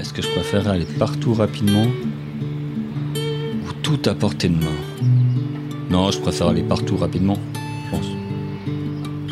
[0.00, 1.86] Est-ce que je préfère aller partout rapidement
[3.14, 5.10] ou tout à portée de main?
[5.90, 7.36] Non, je préfère aller partout rapidement,
[7.86, 8.06] je pense.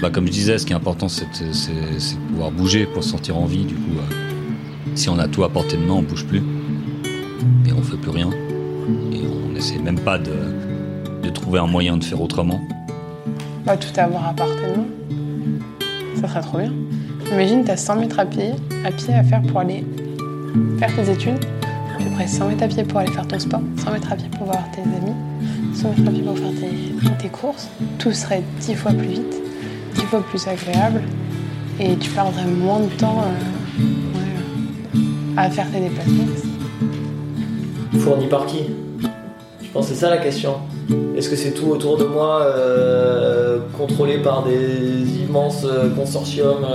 [0.03, 3.37] Bah, comme je disais, ce qui est important, c'est de, pouvoir bouger pour se sentir
[3.39, 3.65] en vie.
[3.65, 4.15] Du coup, euh,
[4.95, 6.43] si on a tout à portée de main, on bouge plus.
[7.91, 8.31] Fait plus rien.
[9.13, 10.35] Et on n'essaie même pas de,
[11.23, 12.61] de trouver un moyen de faire autrement.
[13.65, 14.87] Bah, tout avoir à portée de main.
[16.21, 16.73] Ça serait trop bien.
[17.33, 18.53] Imagine, t'as 100 mètres à pied,
[18.85, 19.85] à pied à faire pour aller
[20.79, 21.45] faire tes études,
[21.99, 24.29] puis après 100 mètres à pied pour aller faire ton sport, 100 mètres à pied
[24.37, 25.15] pour voir tes amis,
[25.75, 27.69] 100 mètres à pied pour faire tes, tes courses.
[27.99, 29.43] Tout serait 10 fois plus vite,
[29.95, 31.03] 10 fois plus agréable,
[31.81, 34.99] et tu perdrais moins de temps euh,
[35.37, 36.48] à faire tes déplacements.
[37.97, 38.65] Fourni par qui
[39.63, 40.57] Je pense que c'est ça la question.
[41.17, 46.67] Est-ce que c'est tout autour de moi euh, contrôlé par des immenses euh, consortiums,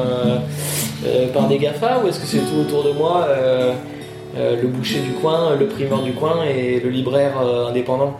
[1.05, 3.27] euh, par des GAFA, ou est-ce que c'est tout autour de moi
[4.35, 8.17] le boucher du coin, le primeur du coin et le libraire indépendant?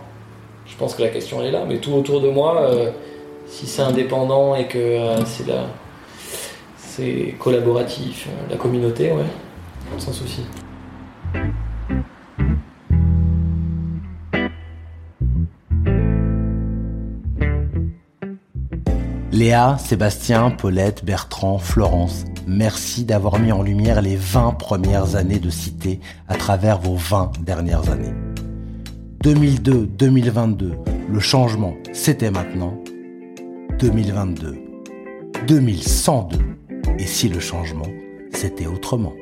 [0.66, 2.70] Je pense que la question est là, mais tout autour de moi,
[3.46, 5.66] si c'est indépendant et que c'est la,
[6.76, 9.24] c'est collaboratif, la communauté, ouais,
[9.98, 10.42] sans souci.
[19.44, 25.50] Léa, Sébastien, Paulette, Bertrand, Florence, merci d'avoir mis en lumière les 20 premières années de
[25.50, 28.14] Cité à travers vos 20 dernières années.
[29.22, 30.70] 2002-2022,
[31.10, 32.82] le changement, c'était maintenant.
[33.78, 34.56] 2022,
[35.46, 36.38] 2102,
[36.98, 37.88] et si le changement,
[38.32, 39.12] c'était autrement?